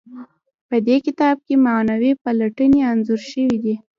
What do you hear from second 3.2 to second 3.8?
شوي دي.